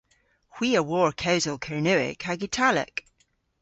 Hwi 0.53 0.69
a 0.79 0.83
wor 0.89 1.11
kewsel 1.21 1.57
Kernewek 1.65 2.19
hag 2.27 2.39
Italek. 2.47 2.95